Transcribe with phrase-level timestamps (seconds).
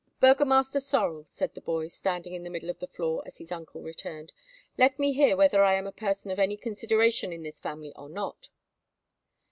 [0.19, 3.83] "Burgomaster Sorel," said the boy, standing in the middle of the floor as his uncle
[3.83, 4.33] returned,
[4.75, 8.09] "let me hear whether I am a person of any consideration in this family or
[8.09, 8.49] not?"